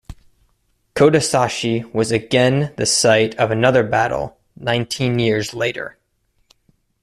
[0.95, 5.99] Kotesashi was again the site of another battle nineteen years later.